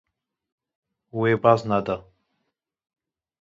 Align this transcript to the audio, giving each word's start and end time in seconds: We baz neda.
We 1.23 1.35
baz 1.43 1.61
neda. 1.73 1.97